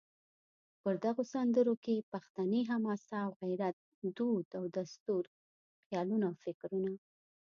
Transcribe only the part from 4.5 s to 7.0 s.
او دستور، خیالونه او فکرونه